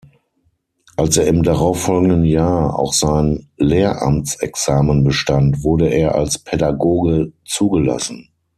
Als 0.97 1.17
er 1.17 1.27
im 1.27 1.43
darauffolgenden 1.43 2.25
Jahr 2.25 2.79
auch 2.79 2.91
sein 2.91 3.49
"Lehramtsexamen" 3.57 5.03
bestand, 5.03 5.63
wurde 5.63 5.89
er 5.89 6.15
als 6.15 6.39
Pädagoge 6.39 7.33
zugelassen. 7.45 8.29